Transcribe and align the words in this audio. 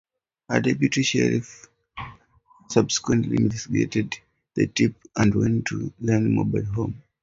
A 0.49 0.59
deputy 0.59 1.03
sheriff 1.03 1.69
subsequently 2.69 3.37
investigated 3.37 4.15
the 4.55 4.65
tip 4.65 4.95
and 5.15 5.35
went 5.35 5.67
to 5.67 5.93
Riley's 6.01 6.27
mobile 6.27 6.65
home. 6.65 7.03